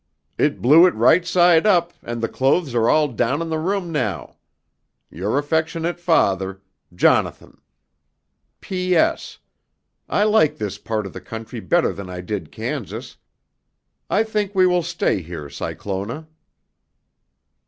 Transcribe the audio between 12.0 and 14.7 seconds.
I did Kansas. I think we